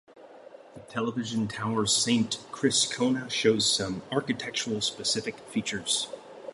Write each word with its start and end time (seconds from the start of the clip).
The 0.73 0.79
television 0.89 1.47
tower 1.47 1.85
Saint 1.85 2.39
Chrischona 2.51 3.29
shows 3.29 3.71
some 3.71 4.01
architecturally 4.11 4.81
specific 4.81 5.37
features. 5.37 6.07